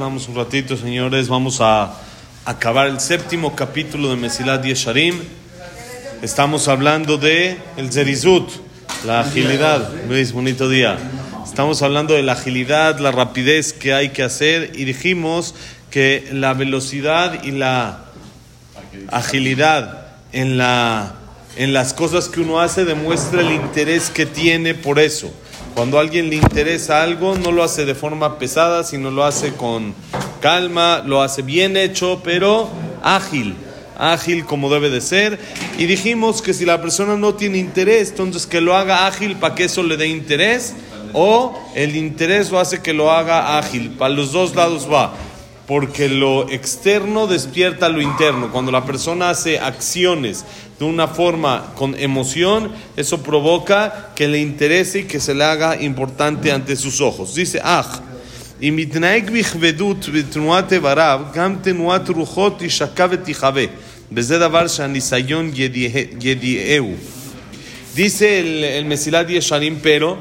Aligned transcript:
Vamos 0.00 0.26
un 0.26 0.34
ratito, 0.34 0.76
señores, 0.76 1.28
vamos 1.28 1.60
a 1.60 1.94
acabar 2.44 2.88
el 2.88 2.98
séptimo 2.98 3.54
capítulo 3.54 4.10
de 4.10 4.16
Mesilat 4.16 4.64
Yesharim. 4.64 5.14
Estamos 6.22 6.66
hablando 6.66 7.18
de 7.18 7.56
el 7.76 7.92
Zerizut, 7.92 8.50
la 9.06 9.20
agilidad. 9.20 9.88
Luis, 10.08 10.32
bonito 10.32 10.68
día. 10.68 10.98
Estamos 11.44 11.82
hablando 11.82 12.14
de 12.14 12.24
la 12.24 12.32
agilidad, 12.32 12.98
la 12.98 13.12
rapidez 13.12 13.72
que 13.72 13.94
hay 13.94 14.08
que 14.08 14.24
hacer 14.24 14.72
y 14.74 14.84
dijimos 14.86 15.54
que 15.92 16.28
la 16.32 16.52
velocidad 16.52 17.44
y 17.44 17.52
la 17.52 18.06
agilidad 19.06 20.08
en, 20.32 20.58
la, 20.58 21.14
en 21.56 21.72
las 21.72 21.94
cosas 21.94 22.28
que 22.28 22.40
uno 22.40 22.58
hace 22.58 22.84
demuestra 22.84 23.40
el 23.40 23.52
interés 23.52 24.10
que 24.10 24.26
tiene 24.26 24.74
por 24.74 24.98
eso. 24.98 25.32
Cuando 25.74 25.98
a 25.98 26.00
alguien 26.00 26.28
le 26.28 26.36
interesa 26.36 27.02
algo, 27.02 27.36
no 27.36 27.52
lo 27.52 27.62
hace 27.62 27.84
de 27.84 27.94
forma 27.94 28.38
pesada, 28.38 28.84
sino 28.84 29.10
lo 29.10 29.24
hace 29.24 29.54
con 29.54 29.94
calma, 30.40 31.02
lo 31.04 31.22
hace 31.22 31.42
bien 31.42 31.76
hecho, 31.76 32.20
pero 32.24 32.68
ágil, 33.02 33.54
ágil 33.96 34.44
como 34.44 34.70
debe 34.70 34.90
de 34.90 35.00
ser. 35.00 35.38
Y 35.78 35.86
dijimos 35.86 36.42
que 36.42 36.54
si 36.54 36.64
la 36.64 36.80
persona 36.80 37.16
no 37.16 37.34
tiene 37.34 37.58
interés, 37.58 38.10
entonces 38.10 38.46
que 38.46 38.60
lo 38.60 38.76
haga 38.76 39.06
ágil 39.06 39.36
para 39.36 39.54
que 39.54 39.64
eso 39.64 39.82
le 39.82 39.96
dé 39.96 40.08
interés, 40.08 40.74
o 41.12 41.58
el 41.74 41.96
interés 41.96 42.50
lo 42.50 42.58
hace 42.58 42.82
que 42.82 42.92
lo 42.92 43.10
haga 43.10 43.58
ágil. 43.58 43.90
Para 43.90 44.14
los 44.14 44.32
dos 44.32 44.54
lados 44.54 44.88
va 44.90 45.14
porque 45.68 46.08
lo 46.08 46.48
externo 46.48 47.26
despierta 47.26 47.90
lo 47.90 48.00
interno. 48.00 48.50
Cuando 48.50 48.72
la 48.72 48.86
persona 48.86 49.28
hace 49.28 49.58
acciones 49.58 50.46
de 50.78 50.86
una 50.86 51.08
forma 51.08 51.74
con 51.74 51.94
emoción, 52.00 52.72
eso 52.96 53.22
provoca 53.22 54.12
que 54.16 54.28
le 54.28 54.40
interese 54.40 55.00
y 55.00 55.04
que 55.04 55.20
se 55.20 55.34
le 55.34 55.44
haga 55.44 55.78
importante 55.78 56.52
ante 56.52 56.74
sus 56.74 57.02
ojos. 57.02 57.34
Dice, 57.34 57.60
ah, 57.62 57.86
Dice 67.94 68.40
el, 68.40 68.64
el 68.64 68.84
Mesilat 68.86 69.28
Yesharim, 69.28 69.80
pero 69.82 70.16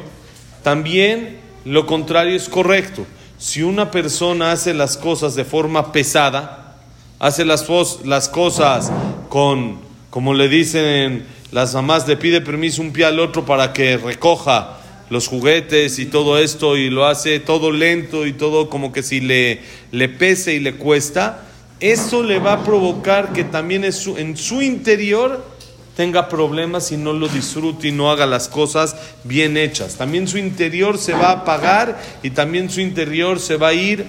también 0.61 1.37
lo 1.63 1.85
contrario 1.85 2.35
es 2.35 2.49
correcto 2.49 3.05
si 3.37 3.61
una 3.61 3.91
persona 3.91 4.51
hace 4.51 4.73
las 4.73 4.97
cosas 4.97 5.35
de 5.35 5.45
forma 5.45 5.91
pesada, 5.91 6.75
hace 7.19 7.45
las, 7.45 7.65
las 8.03 8.29
cosas 8.29 8.91
con, 9.29 9.79
como 10.09 10.33
le 10.33 10.49
dicen 10.49 11.25
las 11.51 11.73
mamás, 11.75 12.07
le 12.07 12.17
pide 12.17 12.41
permiso 12.41 12.81
un 12.81 12.91
pie 12.91 13.05
al 13.05 13.19
otro 13.19 13.45
para 13.45 13.73
que 13.73 13.97
recoja 13.97 14.77
los 15.09 15.27
juguetes 15.27 15.99
y 15.99 16.07
todo 16.07 16.37
esto 16.37 16.75
y 16.75 16.89
lo 16.89 17.05
hace 17.05 17.39
todo 17.39 17.71
lento 17.71 18.25
y 18.25 18.33
todo 18.33 18.69
como 18.69 18.91
que 18.91 19.03
si 19.03 19.21
le, 19.21 19.61
le 19.91 20.09
pese 20.09 20.55
y 20.55 20.59
le 20.59 20.75
cuesta, 20.75 21.43
eso 21.79 22.23
le 22.23 22.39
va 22.39 22.53
a 22.53 22.63
provocar 22.63 23.33
que 23.33 23.43
también 23.43 23.91
su, 23.93 24.17
en 24.17 24.35
su 24.35 24.61
interior 24.61 25.56
tenga 25.97 26.29
problemas 26.29 26.91
y 26.91 26.97
no 26.97 27.11
lo 27.11 27.27
disfrute 27.27 27.87
y 27.87 27.91
no 27.91 28.11
haga 28.11 28.27
las 28.27 28.47
cosas 28.47 28.95
bien 29.23 29.57
hechas. 29.57 29.95
También 29.95 30.27
su 30.27 30.37
interior 30.37 30.99
se 30.99 31.13
va 31.13 31.29
a 31.29 31.39
apagar 31.39 31.99
y 32.21 32.29
también 32.29 32.69
su 32.69 32.81
interior 32.81 33.39
se 33.39 33.57
va 33.57 33.69
a 33.69 33.73
ir 33.73 34.01
eh, 34.01 34.05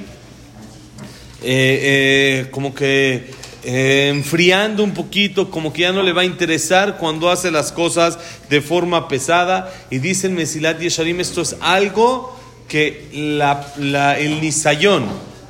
eh, 1.42 2.48
como 2.50 2.74
que 2.74 3.30
eh, 3.64 4.10
enfriando 4.10 4.84
un 4.84 4.92
poquito, 4.92 5.50
como 5.50 5.72
que 5.72 5.82
ya 5.82 5.92
no 5.92 6.02
le 6.02 6.12
va 6.12 6.22
a 6.22 6.26
interesar 6.26 6.98
cuando 6.98 7.30
hace 7.30 7.50
las 7.50 7.72
cosas 7.72 8.18
de 8.50 8.60
forma 8.60 9.08
pesada. 9.08 9.72
Y 9.88 9.98
dice 9.98 10.26
el 10.26 10.34
Mesilat 10.34 10.78
Yesharim, 10.80 11.20
esto 11.20 11.40
es 11.40 11.56
algo 11.62 12.38
que 12.68 13.08
el 13.14 14.40
nisayón, 14.42 15.06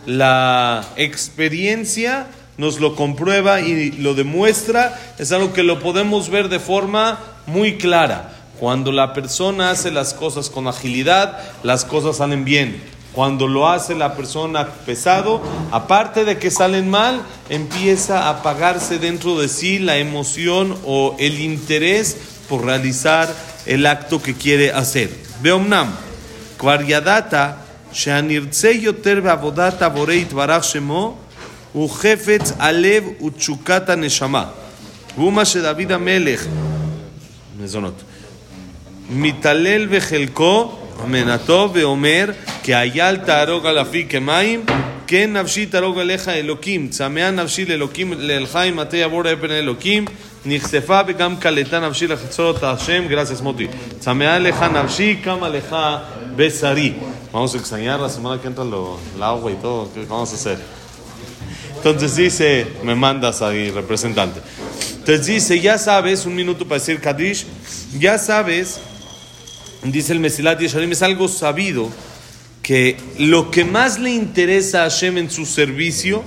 la 0.06 0.86
experiencia, 0.94 2.28
nos 2.58 2.80
lo 2.80 2.94
comprueba 2.94 3.60
y 3.60 3.92
lo 3.92 4.14
demuestra, 4.14 4.98
es 5.18 5.32
algo 5.32 5.52
que 5.52 5.62
lo 5.62 5.78
podemos 5.78 6.28
ver 6.28 6.48
de 6.48 6.60
forma 6.60 7.18
muy 7.46 7.78
clara. 7.78 8.34
Cuando 8.60 8.90
la 8.90 9.14
persona 9.14 9.70
hace 9.70 9.92
las 9.92 10.12
cosas 10.12 10.50
con 10.50 10.66
agilidad, 10.66 11.38
las 11.62 11.84
cosas 11.84 12.16
salen 12.16 12.44
bien. 12.44 12.82
Cuando 13.12 13.46
lo 13.46 13.68
hace 13.68 13.94
la 13.94 14.16
persona 14.16 14.66
pesado, 14.84 15.40
aparte 15.70 16.24
de 16.24 16.38
que 16.38 16.50
salen 16.50 16.90
mal, 16.90 17.22
empieza 17.48 18.24
a 18.24 18.30
apagarse 18.30 18.98
dentro 18.98 19.38
de 19.40 19.48
sí 19.48 19.78
la 19.78 19.96
emoción 19.96 20.76
o 20.84 21.14
el 21.18 21.38
interés 21.38 22.16
por 22.48 22.64
realizar 22.64 23.32
el 23.66 23.86
acto 23.86 24.20
que 24.20 24.34
quiere 24.34 24.72
hacer. 24.72 25.10
Beomnam, 25.40 25.92
Kvariadata, 26.58 27.58
Sheanirtse 27.92 28.80
Yoter 28.80 29.22
Beavodata 29.22 29.88
Boreit 29.88 30.32
Barach 30.32 30.64
Shemo, 30.64 31.27
הוא 31.73 31.89
חפץ 31.89 32.53
הלב 32.59 33.03
ותשוקת 33.25 33.89
הנשמה. 33.89 34.45
והוא 35.17 35.33
מה 35.33 35.45
שדוד 35.45 35.91
המלך, 35.91 36.45
מזונות, 37.59 38.01
מתעלל 39.09 39.87
בחלקו, 39.87 40.71
אמנתו, 41.03 41.69
ואומר, 41.73 42.29
כי 42.63 42.75
אייל 42.75 43.17
תהרוג 43.17 43.65
על 43.65 43.81
אפי 43.81 44.05
כמים, 44.09 44.65
כן 45.07 45.37
נפשי 45.37 45.65
תהרוג 45.65 45.99
עליך 45.99 46.27
אלוקים, 46.27 46.87
צמאה 46.87 47.31
נפשי 47.31 47.65
לאלוקים, 47.65 48.13
לאלחי 48.17 48.71
מטה 48.75 48.97
יעבור 48.97 49.31
אבן 49.31 49.51
אלוקים, 49.51 50.05
נחשפה 50.45 50.99
וגם 51.07 51.37
קלטה 51.37 51.79
נפשי 51.79 52.07
לחצור 52.07 52.51
את 52.51 52.63
השם, 52.63 53.03
gracias 53.09 53.43
מוטי. 53.43 53.67
צמאה 53.99 54.39
לך 54.39 54.61
נפשי, 54.61 55.15
קמה 55.23 55.49
לך 55.49 55.75
בשרי. 56.35 56.93
Vamos 57.33 57.55
a 57.55 57.57
extrañar 57.57 57.99
la 57.99 58.09
semana 58.09 58.39
que 58.39 58.47
entra 58.47 58.63
lo, 58.63 58.99
el 59.15 59.23
agua 59.23 59.51
y 59.51 59.55
todo, 59.55 59.89
¿qué 59.91 60.05
vamos 60.05 60.31
a 60.31 60.35
hacer? 60.35 60.59
Entonces 61.78 62.16
dice, 62.16 62.66
me 62.82 62.94
mandas 62.94 63.40
ahí, 63.40 63.70
representante. 63.70 64.40
Entonces 64.98 65.26
dice, 65.26 65.60
ya 65.60 65.78
sabes, 65.78 66.26
un 66.26 66.34
minuto 66.34 66.66
para 66.66 66.80
decir 66.80 67.00
Kadish, 67.00 67.46
ya 67.98 68.18
sabes, 68.18 68.80
dice 69.84 70.12
el 70.12 70.20
Mesilat 70.20 70.60
Yesharim, 70.60 70.92
es 70.92 71.02
algo 71.02 71.28
sabido 71.28 71.88
que 72.62 72.96
lo 73.18 73.50
que 73.50 73.64
más 73.64 73.98
le 73.98 74.10
interesa 74.10 74.80
a 74.84 74.90
Hashem 74.90 75.18
en 75.18 75.30
su 75.30 75.46
servicio, 75.46 76.22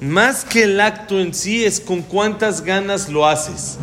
más 0.00 0.44
que 0.44 0.64
el 0.64 0.80
acto 0.80 1.20
en 1.20 1.34
sí, 1.34 1.64
es 1.64 1.78
con 1.78 2.02
cuántas 2.02 2.62
ganas 2.62 3.08
lo 3.08 3.26
haces 3.26 3.78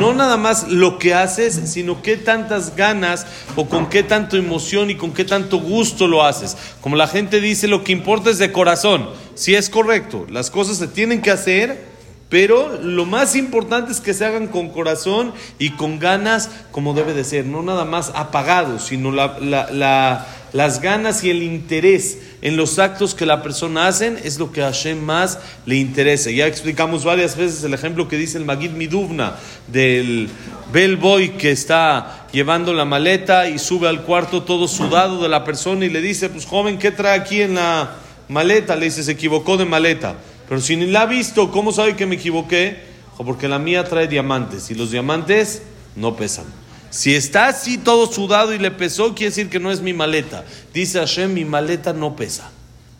no 0.00 0.14
nada 0.14 0.38
más 0.38 0.68
lo 0.68 0.98
que 0.98 1.12
haces, 1.12 1.60
sino 1.66 2.00
qué 2.00 2.16
tantas 2.16 2.74
ganas 2.74 3.26
o 3.54 3.68
con 3.68 3.88
qué 3.88 4.02
tanto 4.02 4.38
emoción 4.38 4.88
y 4.88 4.94
con 4.94 5.12
qué 5.12 5.24
tanto 5.24 5.58
gusto 5.58 6.08
lo 6.08 6.24
haces. 6.24 6.56
Como 6.80 6.96
la 6.96 7.06
gente 7.06 7.40
dice, 7.40 7.68
lo 7.68 7.84
que 7.84 7.92
importa 7.92 8.30
es 8.30 8.38
de 8.38 8.50
corazón. 8.50 9.10
Si 9.40 9.54
es 9.54 9.70
correcto, 9.70 10.26
las 10.28 10.50
cosas 10.50 10.76
se 10.76 10.86
tienen 10.86 11.22
que 11.22 11.30
hacer, 11.30 11.82
pero 12.28 12.78
lo 12.82 13.06
más 13.06 13.34
importante 13.34 13.90
es 13.90 13.98
que 13.98 14.12
se 14.12 14.26
hagan 14.26 14.48
con 14.48 14.68
corazón 14.68 15.32
y 15.58 15.70
con 15.70 15.98
ganas 15.98 16.50
como 16.72 16.92
debe 16.92 17.14
de 17.14 17.24
ser, 17.24 17.46
no 17.46 17.62
nada 17.62 17.86
más 17.86 18.12
apagados, 18.14 18.82
sino 18.82 19.10
las 19.10 20.82
ganas 20.82 21.24
y 21.24 21.30
el 21.30 21.42
interés 21.42 22.18
en 22.42 22.58
los 22.58 22.78
actos 22.78 23.14
que 23.14 23.24
la 23.24 23.42
persona 23.42 23.86
hacen 23.86 24.18
es 24.22 24.38
lo 24.38 24.52
que 24.52 24.62
a 24.62 24.72
más 25.00 25.38
le 25.64 25.76
interesa. 25.76 26.30
Ya 26.30 26.46
explicamos 26.46 27.04
varias 27.04 27.34
veces 27.34 27.64
el 27.64 27.72
ejemplo 27.72 28.08
que 28.08 28.18
dice 28.18 28.36
el 28.36 28.44
Magid 28.44 28.72
Miduvna 28.72 29.36
del 29.68 30.28
bellboy 30.70 31.38
que 31.38 31.50
está 31.50 32.26
llevando 32.30 32.74
la 32.74 32.84
maleta 32.84 33.48
y 33.48 33.58
sube 33.58 33.88
al 33.88 34.02
cuarto 34.02 34.42
todo 34.42 34.68
sudado 34.68 35.22
de 35.22 35.30
la 35.30 35.44
persona 35.44 35.86
y 35.86 35.88
le 35.88 36.02
dice, 36.02 36.28
pues 36.28 36.44
joven, 36.44 36.78
¿qué 36.78 36.90
trae 36.90 37.18
aquí 37.18 37.40
en 37.40 37.54
la 37.54 37.96
maleta? 38.30 38.76
Le 38.76 38.86
dice, 38.86 39.02
se 39.02 39.12
equivocó 39.12 39.56
de 39.56 39.66
maleta. 39.66 40.16
Pero 40.48 40.60
si 40.60 40.76
ni 40.76 40.86
la 40.86 41.02
ha 41.02 41.06
visto, 41.06 41.50
¿cómo 41.50 41.72
sabe 41.72 41.96
que 41.96 42.06
me 42.06 42.16
equivoqué? 42.16 42.88
Porque 43.16 43.48
la 43.48 43.58
mía 43.58 43.84
trae 43.84 44.08
diamantes 44.08 44.70
y 44.70 44.74
los 44.74 44.90
diamantes 44.90 45.62
no 45.94 46.16
pesan. 46.16 46.46
Si 46.90 47.14
está 47.14 47.48
así 47.48 47.78
todo 47.78 48.10
sudado 48.10 48.54
y 48.54 48.58
le 48.58 48.70
pesó, 48.70 49.14
quiere 49.14 49.30
decir 49.30 49.48
que 49.48 49.60
no 49.60 49.70
es 49.70 49.80
mi 49.80 49.92
maleta. 49.92 50.44
Dice 50.72 50.98
Hashem, 50.98 51.34
mi 51.34 51.44
maleta 51.44 51.92
no 51.92 52.16
pesa. 52.16 52.50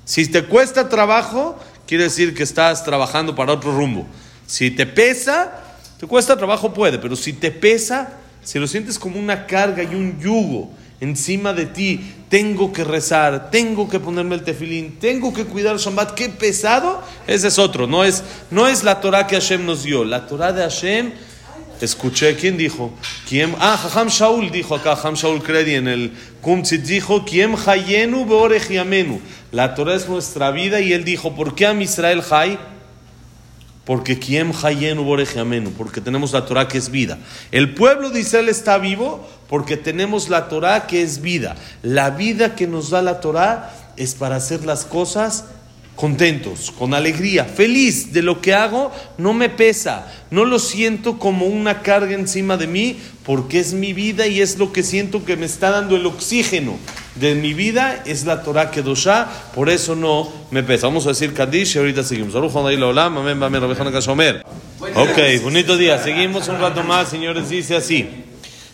Si 0.05 0.27
te 0.27 0.45
cuesta 0.45 0.89
trabajo, 0.89 1.59
quiere 1.87 2.05
decir 2.05 2.35
que 2.35 2.43
estás 2.43 2.85
trabajando 2.85 3.35
para 3.35 3.53
otro 3.53 3.73
rumbo. 3.73 4.07
Si 4.47 4.71
te 4.71 4.87
pesa, 4.87 5.61
te 5.99 6.07
cuesta 6.07 6.37
trabajo 6.37 6.73
puede, 6.73 6.99
pero 6.99 7.17
si 7.17 7.33
te 7.33 7.51
pesa, 7.51 8.13
si 8.45 8.59
lo 8.59 8.67
sientes 8.67 8.99
como 8.99 9.19
una 9.19 9.47
carga 9.47 9.83
y 9.83 9.95
un 9.95 10.21
yugo 10.21 10.71
encima 11.01 11.53
de 11.53 11.67
ti, 11.67 12.15
tengo 12.29 12.73
que 12.73 12.85
rezar, 12.85 13.51
tengo 13.51 13.89
que 13.89 13.99
ponerme 13.99 14.37
el 14.37 14.43
tefilín, 14.43 14.99
tengo 15.01 15.33
que 15.33 15.45
cuidar 15.45 15.75
el 15.75 15.81
Shabbat, 15.81 16.15
qué 16.15 16.29
pesado, 16.29 17.03
ese 17.27 17.49
es 17.49 17.59
otro, 17.59 17.87
no 17.87 18.05
es, 18.05 18.23
no 18.51 18.69
es 18.69 18.85
la 18.85 19.01
Torah 19.01 19.27
que 19.27 19.37
Hashem 19.37 19.65
nos 19.65 19.83
dio, 19.83 20.05
la 20.05 20.27
Torah 20.27 20.53
de 20.53 20.63
Hashem 20.63 21.13
Escuché, 21.81 22.37
¿quién 22.37 22.59
dijo? 22.59 22.93
¿Quién? 23.27 23.55
Ah, 23.59 23.79
Jajam 23.79 24.09
Shaul 24.09 24.51
dijo 24.51 24.75
acá, 24.75 24.97
Jajam 24.97 25.15
Shaul 25.15 25.43
Kredi 25.43 25.77
en 25.77 25.89
el 25.89 26.13
Kumtzit 26.43 26.83
dijo, 26.83 27.25
¿quién 27.25 27.55
hayenu 27.67 28.27
yamenu? 28.69 29.21
La 29.51 29.75
Torah 29.75 29.95
es 29.95 30.07
nuestra 30.07 30.51
vida 30.51 30.81
y 30.81 30.93
él 30.93 31.05
dijo, 31.05 31.35
¿por 31.35 31.55
qué 31.55 31.67
a 31.67 31.73
Israel 31.81 32.23
hay? 32.31 32.59
Porque 33.87 34.19
quién 34.19 34.53
hayenu 34.63 35.17
yamenu, 35.25 35.71
porque 35.71 36.03
tenemos 36.03 36.33
la 36.33 36.45
Torah 36.45 36.69
que 36.69 36.77
es 36.77 36.91
vida. 36.91 37.19
El 37.51 37.73
pueblo 37.73 38.11
de 38.11 38.21
Israel 38.21 38.51
está 38.51 38.77
vivo 38.77 39.27
porque 39.51 39.77
tenemos 39.77 40.29
la 40.29 40.49
Torah 40.49 40.87
que 40.87 41.03
es 41.03 41.21
vida. 41.21 41.57
La 41.83 42.11
vida 42.11 42.55
que 42.55 42.69
nos 42.69 42.89
da 42.89 43.03
la 43.03 43.21
Torah 43.21 43.75
es 43.97 44.15
para 44.15 44.37
hacer 44.37 44.65
las 44.65 44.85
cosas 44.85 45.45
contentos, 45.97 46.71
con 46.71 46.95
alegría, 46.95 47.45
feliz 47.45 48.13
de 48.15 48.23
lo 48.23 48.41
que 48.41 48.55
hago, 48.55 48.91
no 49.19 49.35
me 49.35 49.51
pesa, 49.51 50.11
no 50.31 50.47
lo 50.47 50.59
siento 50.59 51.19
como 51.19 51.45
una 51.47 51.83
carga 51.83 52.15
encima 52.15 52.57
de 52.57 52.69
mí, 52.69 52.97
porque 53.25 53.59
es 53.59 53.75
mi 53.75 53.93
vida 53.93 54.27
y 54.27 54.41
es 54.41 54.57
lo 54.57 54.73
que 54.73 54.83
siento 54.83 55.27
que 55.27 55.37
me 55.37 55.45
está 55.45 55.71
dando 55.71 55.97
el 55.97 56.07
oxígeno 56.07 56.79
de 57.17 57.35
mi 57.35 57.53
vida, 57.53 58.03
es 58.07 58.25
la 58.25 58.43
Torah 58.43 58.71
Kedoshá, 58.71 59.29
por 59.55 59.69
eso 59.69 59.95
no 59.95 60.33
me 60.51 60.63
pesa. 60.63 60.87
Vamos 60.87 61.05
a 61.07 61.11
decir 61.11 61.35
Kadish 61.35 61.75
y 61.75 61.79
ahorita 61.81 62.05
seguimos. 62.05 62.33
Ok, 64.95 65.43
bonito 65.43 65.77
día, 65.77 65.99
seguimos 65.99 66.49
un 66.49 66.61
rato 66.61 66.83
más, 66.85 67.09
señores, 67.09 67.51
dice 67.51 67.77
así. 67.77 68.30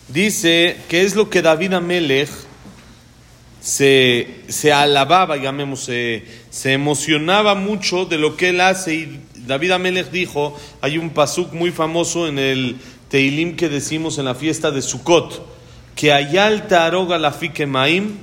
Dice 0.09 0.77
que 0.89 1.03
es 1.03 1.17
lo 1.17 1.29
que 1.29 1.43
David 1.43 1.75
Amelech 1.75 2.31
se, 3.61 4.29
se 4.47 4.73
alababa, 4.73 5.37
llamemos, 5.37 5.85
se, 5.85 6.25
se, 6.51 6.73
emocionaba 6.73 7.57
mucho 7.57 8.05
de 8.05 8.17
lo 8.17 8.37
que 8.37 8.51
él 8.51 8.61
hace. 8.61 8.95
Y 8.95 9.21
David 9.35 9.73
Amelech 9.73 10.11
dijo, 10.13 10.57
hay 10.81 10.99
un 10.99 11.11
pasuk 11.11 11.53
muy 11.53 11.73
famoso 11.73 12.29
en 12.29 12.39
el 12.39 12.77
Teilim 13.09 13.57
que 13.57 13.69
decimos 13.69 14.19
en 14.19 14.27
la 14.27 14.37
fiesta 14.37 14.71
de 14.71 14.83
Sukkot, 14.83 15.45
que 15.97 16.13
ayal 16.13 16.69
taroga 16.69 17.19
la 17.19 17.35
maim, 17.67 18.15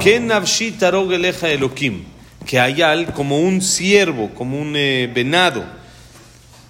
que 0.00 0.18
navshi 0.18 0.72
taroga 0.72 1.14
eleja 1.14 1.50
elokim, 1.50 2.02
que 2.46 2.58
ayal 2.58 3.12
como 3.12 3.38
un 3.38 3.62
siervo, 3.62 4.30
como 4.34 4.60
un 4.60 4.74
eh, 4.74 5.08
venado, 5.14 5.64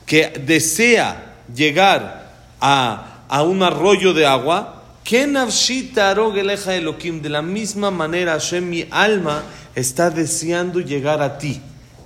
que 0.04 0.28
desea 0.44 1.36
llegar 1.54 2.32
a, 2.60 3.11
a 3.32 3.42
un 3.42 3.62
arroyo 3.62 4.12
de 4.12 4.26
agua, 4.26 4.82
de 7.22 7.28
la 7.30 7.40
misma 7.40 7.90
manera, 7.90 8.32
Hashem, 8.32 8.68
mi 8.68 8.84
alma 8.90 9.42
está 9.74 10.10
deseando 10.10 10.80
llegar 10.80 11.22
a 11.22 11.38
ti. 11.38 11.62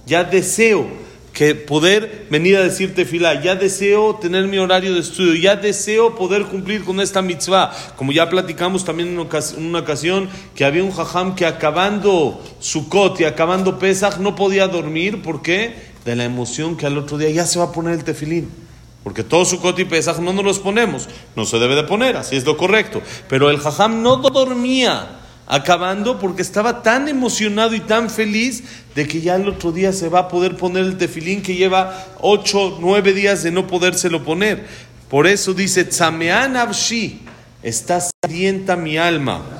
Ya 0.06 0.22
deseo 0.22 0.86
que 1.32 1.56
poder 1.56 2.28
venir 2.30 2.56
a 2.56 2.62
decirte 2.62 3.04
fila, 3.04 3.42
ya 3.42 3.56
deseo 3.56 4.14
tener 4.14 4.46
mi 4.46 4.58
horario 4.58 4.94
de 4.94 5.00
estudio, 5.00 5.34
ya 5.34 5.56
deseo 5.56 6.14
poder 6.14 6.44
cumplir 6.44 6.84
con 6.84 7.00
esta 7.00 7.22
mitzvah. 7.22 7.72
Como 7.96 8.12
ya 8.12 8.30
platicamos 8.30 8.84
también 8.84 9.08
en 9.08 9.18
una 9.64 9.80
ocasión 9.80 10.28
que 10.54 10.64
había 10.64 10.84
un 10.84 10.92
jajam 10.92 11.34
que 11.34 11.44
acabando 11.44 12.40
Sukkot 12.60 13.20
y 13.20 13.24
acabando 13.24 13.80
Pesach 13.80 14.18
no 14.18 14.36
podía 14.36 14.68
dormir, 14.68 15.22
¿por 15.22 15.42
qué? 15.42 15.74
De 16.04 16.14
la 16.14 16.24
emoción 16.24 16.76
que 16.76 16.86
al 16.86 16.96
otro 16.96 17.18
día 17.18 17.30
ya 17.30 17.46
se 17.46 17.58
va 17.58 17.64
a 17.64 17.72
poner 17.72 17.94
el 17.94 18.04
tefilín. 18.04 18.65
Porque 19.06 19.22
todo 19.22 19.44
su 19.44 19.60
y 19.78 19.84
Pesaj 19.84 20.18
no 20.18 20.32
nos 20.32 20.44
los 20.44 20.58
ponemos. 20.58 21.08
No 21.36 21.44
se 21.44 21.60
debe 21.60 21.76
de 21.76 21.84
poner, 21.84 22.16
así 22.16 22.34
es 22.34 22.44
lo 22.44 22.56
correcto. 22.56 23.00
Pero 23.28 23.50
el 23.50 23.58
jajam 23.60 24.02
no 24.02 24.16
dormía 24.16 25.20
acabando 25.46 26.18
porque 26.18 26.42
estaba 26.42 26.82
tan 26.82 27.06
emocionado 27.06 27.76
y 27.76 27.78
tan 27.78 28.10
feliz 28.10 28.64
de 28.96 29.06
que 29.06 29.20
ya 29.20 29.36
el 29.36 29.48
otro 29.48 29.70
día 29.70 29.92
se 29.92 30.08
va 30.08 30.18
a 30.18 30.28
poder 30.28 30.56
poner 30.56 30.82
el 30.82 30.98
tefilín 30.98 31.40
que 31.40 31.54
lleva 31.54 32.04
ocho, 32.20 32.78
nueve 32.80 33.12
días 33.12 33.44
de 33.44 33.52
no 33.52 33.68
podérselo 33.68 34.24
poner. 34.24 34.66
Por 35.08 35.28
eso 35.28 35.54
dice, 35.54 35.84
Tzamean 35.84 36.56
Abshi, 36.56 37.20
está 37.62 38.00
sedienta 38.00 38.74
mi 38.74 38.98
alma. 38.98 39.55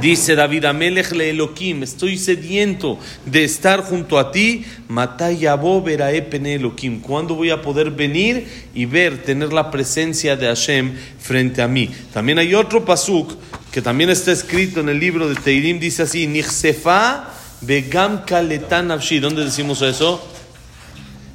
Dice 0.00 0.36
David 0.36 0.66
Amelech 0.66 1.10
le 1.10 1.30
Elohim, 1.30 1.82
estoy 1.82 2.18
sediento 2.18 3.00
de 3.24 3.42
estar 3.42 3.80
junto 3.80 4.18
a 4.18 4.30
ti. 4.30 4.64
Matayabo 4.86 5.82
verae 5.82 6.22
pene 6.22 6.54
Elohim. 6.54 7.00
¿Cuándo 7.00 7.34
voy 7.34 7.50
a 7.50 7.62
poder 7.62 7.90
venir 7.90 8.46
y 8.74 8.84
ver, 8.84 9.24
tener 9.24 9.52
la 9.52 9.72
presencia 9.72 10.36
de 10.36 10.46
Hashem 10.46 10.94
frente 11.18 11.62
a 11.62 11.68
mí? 11.68 11.90
También 12.12 12.38
hay 12.38 12.54
otro 12.54 12.84
pasuk 12.84 13.32
que 13.72 13.82
también 13.82 14.10
está 14.10 14.30
escrito 14.30 14.80
en 14.80 14.88
el 14.88 15.00
libro 15.00 15.28
de 15.28 15.34
Teirim, 15.34 15.80
dice 15.80 16.02
así: 16.02 16.28
Nichsefa 16.28 17.30
begam 17.62 18.24
kaletan 18.24 18.92
avshi. 18.92 19.18
¿Dónde 19.18 19.44
decimos 19.44 19.82
eso? 19.82 20.24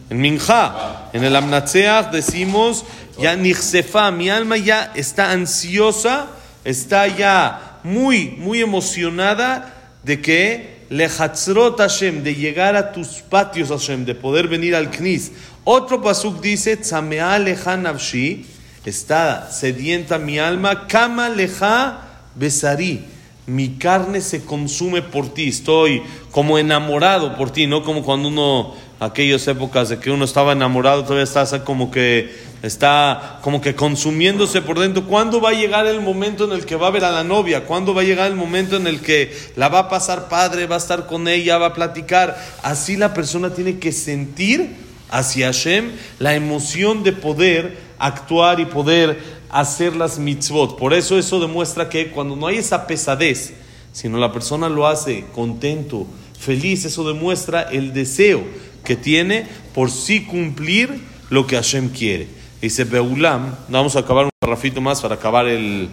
En 0.10 0.22
Minja. 0.22 1.10
En 1.12 1.26
el 1.26 1.36
Amnatseach 1.36 2.12
decimos: 2.12 2.86
Ya 3.20 3.36
Nichsefa, 3.36 4.10
mi 4.12 4.30
alma 4.30 4.56
ya 4.56 4.94
está 4.96 5.32
ansiosa, 5.32 6.28
está 6.64 7.08
ya 7.08 7.73
muy, 7.84 8.36
muy 8.38 8.62
emocionada 8.62 9.74
de 10.04 10.22
que 10.22 10.74
Lechatzrot 10.90 11.80
Hashem, 11.80 12.24
de 12.24 12.36
llegar 12.36 12.76
a 12.76 12.92
tus 12.92 13.22
patios 13.22 13.70
Hashem, 13.70 14.06
de 14.06 14.16
poder 14.16 14.48
venir 14.48 14.76
al 14.76 14.92
Knis. 14.92 15.32
Otro 15.64 16.02
pasuk 16.02 16.42
dice, 16.42 16.78
Tzamea 16.78 17.40
lecha 17.40 17.78
navshi, 17.78 18.46
está 18.86 19.50
sedienta 19.50 20.20
mi 20.20 20.40
alma, 20.40 20.88
Kama 20.88 21.30
leja 21.30 22.02
besari, 22.36 23.02
mi 23.48 23.78
carne 23.78 24.22
se 24.22 24.44
consume 24.44 25.02
por 25.02 25.34
ti, 25.34 25.50
estoy 25.50 26.02
como 26.32 26.58
enamorado 26.58 27.36
por 27.36 27.52
ti, 27.52 27.68
no 27.68 27.84
como 27.84 28.04
cuando 28.04 28.28
uno, 28.28 28.76
aquellas 29.00 29.48
épocas 29.48 29.90
de 29.90 30.00
que 30.00 30.12
uno 30.12 30.26
estaba 30.26 30.54
enamorado, 30.54 31.04
todavía 31.04 31.24
estás 31.24 31.54
como 31.66 31.92
que 31.92 32.53
está 32.64 33.40
como 33.42 33.60
que 33.60 33.76
consumiéndose 33.76 34.62
por 34.62 34.80
dentro. 34.80 35.06
¿Cuándo 35.06 35.42
va 35.42 35.50
a 35.50 35.54
llegar 35.54 35.86
el 35.86 36.02
momento 36.02 36.46
en 36.46 36.54
el 36.54 36.66
que 36.66 36.78
va 36.78 36.88
a 36.88 36.92
ver 36.92 37.04
a 37.04 37.12
la 37.12 37.24
novia? 37.24 37.66
¿Cuándo 37.66 37.94
va 37.94 38.02
a 38.02 38.06
llegar 38.06 38.32
el 38.32 38.38
momento 38.38 38.78
en 38.78 38.88
el 38.88 39.02
que 39.02 39.38
la 39.58 39.68
va 39.68 39.80
a 39.80 39.90
pasar 39.90 40.30
padre, 40.30 40.66
va 40.66 40.76
a 40.76 40.80
estar 40.80 41.06
con 41.06 41.28
ella, 41.28 41.58
va 41.58 41.68
a 41.68 41.74
platicar? 41.74 42.42
Así 42.64 42.96
la 42.96 43.14
persona 43.14 43.54
tiene 43.54 43.80
que 43.80 43.92
sentir 43.92 44.78
hacia 45.12 45.48
Hashem 45.48 45.92
la 46.20 46.36
emoción 46.36 47.04
de 47.04 47.12
poder 47.12 47.78
actuar 48.00 48.62
y 48.62 48.66
poder 48.66 49.20
hacer 49.50 49.98
las 49.98 50.18
mitzvot. 50.18 50.78
Por 50.78 50.94
eso 50.94 51.20
eso 51.20 51.42
demuestra 51.42 51.90
que 51.90 52.12
cuando 52.12 52.38
no 52.38 52.48
hay 52.48 52.60
esa 52.60 52.88
pesadez, 52.88 53.54
sino 53.92 54.18
la 54.18 54.32
persona 54.32 54.70
lo 54.70 54.88
hace 54.88 55.26
contento, 55.36 56.08
feliz, 56.40 56.86
eso 56.86 57.06
demuestra 57.06 57.64
el 57.64 57.94
deseo 57.94 58.42
que 58.86 58.96
tiene 58.96 59.48
por 59.76 59.92
sí 59.92 60.24
cumplir 60.24 61.02
lo 61.30 61.46
que 61.46 61.58
Hashem 61.58 61.90
quiere. 61.90 62.43
Dice 62.64 62.86
Beulam, 62.86 63.54
vamos 63.68 63.98
a 63.98 64.00
acabar 64.00 64.24
un 64.24 64.32
parrafito 64.40 64.80
más 64.80 65.02
para 65.02 65.16
acabar 65.16 65.46
el, 65.48 65.90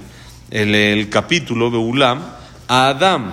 el, 0.53 0.73
el 0.73 1.09
capítulo, 1.09 1.69
Beulam, 1.69 2.23
a 2.69 2.91
Adam, 2.91 3.33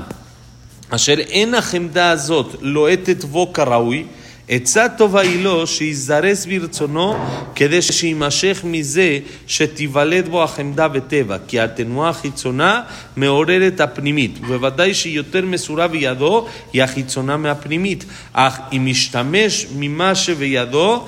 אשר 0.90 1.20
אין 1.20 1.56
החמדה 1.56 2.10
הזאת 2.10 2.56
לוהטת 2.62 3.24
בו 3.24 3.54
כראוי, 3.54 4.06
עצה 4.50 4.90
טובה 4.90 5.22
היא 5.22 5.44
לו 5.44 5.68
שיזרז 5.68 6.46
ברצונו 6.46 7.16
כדי 7.56 7.82
שיימשך 7.82 8.62
מזה 8.64 9.20
שתיוולד 9.48 10.28
בו 10.30 10.44
החמדה 10.44 10.88
וטבע, 10.94 11.38
כי 11.48 11.60
התנועה 11.60 12.10
החיצונה 12.10 12.82
מעוררת 13.18 13.80
הפנימית, 13.80 14.40
ובוודאי 14.42 14.94
שהיא 14.94 15.16
יותר 15.16 15.46
מסורה 15.46 15.88
בידו 15.88 16.48
היא 16.74 16.84
החיצונה 16.84 17.38
מהפנימית, 17.38 18.06
אך 18.34 18.60
אם 18.72 18.88
ישתמש 18.88 19.68
ממה 19.76 20.16
שבידו 20.16 21.08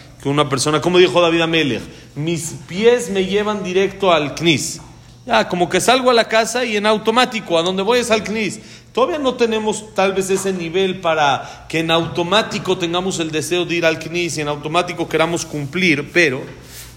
que 0.21 0.29
una 0.29 0.47
persona, 0.49 0.81
como 0.81 0.99
dijo 0.99 1.19
David 1.19 1.41
Amelech, 1.41 1.81
mis 2.15 2.53
pies 2.67 3.09
me 3.09 3.25
llevan 3.25 3.63
directo 3.63 4.11
al 4.11 4.35
CNIS. 4.35 4.81
Ya, 5.25 5.47
como 5.47 5.69
que 5.69 5.79
salgo 5.79 6.09
a 6.09 6.13
la 6.13 6.27
casa 6.27 6.65
y 6.65 6.77
en 6.77 6.85
automático, 6.85 7.57
a 7.57 7.61
donde 7.61 7.83
voy 7.83 7.99
es 7.99 8.11
al 8.11 8.23
CNIS. 8.23 8.59
Todavía 8.93 9.19
no 9.19 9.35
tenemos 9.35 9.93
tal 9.95 10.13
vez 10.13 10.29
ese 10.29 10.51
nivel 10.51 10.99
para 10.99 11.65
que 11.69 11.79
en 11.79 11.91
automático 11.91 12.77
tengamos 12.77 13.19
el 13.19 13.31
deseo 13.31 13.65
de 13.65 13.75
ir 13.75 13.85
al 13.85 13.99
CNIS 13.99 14.37
y 14.37 14.41
en 14.41 14.47
automático 14.47 15.07
queramos 15.07 15.45
cumplir, 15.45 16.11
pero 16.11 16.41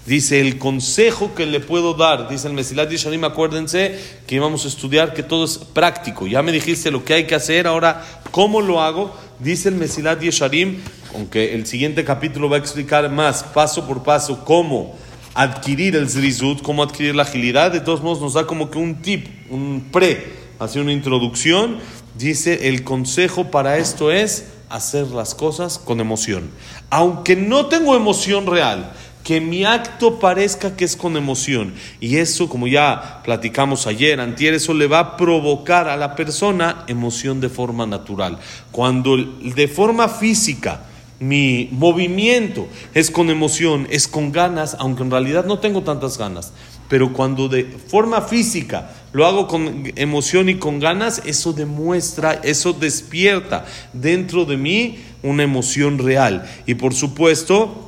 dice 0.05 0.39
el 0.39 0.59
consejo 0.59 1.33
que 1.33 1.45
le 1.45 1.59
puedo 1.59 1.93
dar, 1.93 2.27
dice 2.27 2.47
el 2.47 2.53
Mesilat 2.53 2.89
Yisharim, 2.89 3.23
acuérdense 3.23 3.99
que 4.27 4.35
íbamos 4.35 4.65
a 4.65 4.67
estudiar 4.67 5.13
que 5.13 5.23
todo 5.23 5.45
es 5.45 5.57
práctico. 5.57 6.27
Ya 6.27 6.43
me 6.43 6.51
dijiste 6.51 6.91
lo 6.91 7.03
que 7.03 7.13
hay 7.13 7.27
que 7.27 7.35
hacer, 7.35 7.65
ahora, 7.65 8.05
¿cómo 8.31 8.61
lo 8.61 8.81
hago? 8.81 9.15
Dice 9.39 9.67
el 9.67 9.75
Mesilat 9.75 10.21
Yesharim, 10.21 10.77
aunque 11.13 11.55
el 11.55 11.65
siguiente 11.65 12.05
capítulo 12.05 12.49
va 12.49 12.55
a 12.55 12.59
explicar 12.59 13.09
más, 13.11 13.43
paso 13.43 13.85
por 13.85 14.01
paso, 14.01 14.45
cómo 14.45 14.95
adquirir 15.33 15.97
el 15.97 16.09
zrizut, 16.09 16.61
cómo 16.61 16.81
adquirir 16.81 17.15
la 17.15 17.23
agilidad, 17.23 17.71
de 17.71 17.81
todos 17.81 18.01
modos 18.01 18.21
nos 18.21 18.33
da 18.35 18.47
como 18.47 18.71
que 18.71 18.77
un 18.77 19.01
tip, 19.01 19.27
un 19.49 19.89
pre, 19.91 20.25
hace 20.57 20.79
una 20.79 20.93
introducción, 20.93 21.79
dice 22.17 22.69
el 22.69 22.85
consejo 22.85 23.51
para 23.51 23.77
esto 23.77 24.09
es 24.09 24.45
hacer 24.69 25.07
las 25.07 25.35
cosas 25.35 25.79
con 25.79 25.99
emoción. 25.99 26.49
Aunque 26.89 27.35
no 27.35 27.65
tengo 27.65 27.93
emoción 27.93 28.47
real, 28.47 28.93
que 29.25 29.41
mi 29.41 29.65
acto 29.65 30.19
parezca 30.19 30.77
que 30.77 30.85
es 30.85 30.95
con 30.95 31.17
emoción. 31.17 31.73
Y 31.99 32.17
eso, 32.17 32.47
como 32.47 32.67
ya 32.67 33.21
platicamos 33.23 33.87
ayer, 33.87 34.21
antier, 34.21 34.53
eso 34.53 34.75
le 34.75 34.85
va 34.85 34.99
a 34.99 35.17
provocar 35.17 35.89
a 35.89 35.97
la 35.97 36.15
persona 36.15 36.85
emoción 36.87 37.41
de 37.41 37.49
forma 37.49 37.87
natural. 37.87 38.37
Cuando 38.71 39.17
de 39.17 39.67
forma 39.67 40.09
física 40.09 40.85
mi 41.19 41.69
movimiento 41.71 42.67
es 42.93 43.09
con 43.09 43.31
emoción, 43.31 43.87
es 43.89 44.07
con 44.07 44.31
ganas, 44.31 44.75
aunque 44.79 45.01
en 45.01 45.09
realidad 45.09 45.45
no 45.45 45.57
tengo 45.57 45.81
tantas 45.81 46.19
ganas. 46.19 46.53
Pero 46.87 47.11
cuando 47.13 47.47
de 47.47 47.63
forma 47.63 48.21
física 48.21 48.91
lo 49.11 49.25
hago 49.25 49.47
con 49.47 49.91
emoción 49.95 50.49
y 50.49 50.55
con 50.55 50.79
ganas, 50.79 51.23
eso 51.25 51.51
demuestra, 51.51 52.33
eso 52.43 52.73
despierta 52.73 53.65
dentro 53.91 54.45
de 54.45 54.57
mí 54.57 54.99
una 55.23 55.41
emoción 55.41 55.97
real. 55.97 56.47
Y 56.67 56.75
por 56.75 56.93
supuesto 56.93 57.84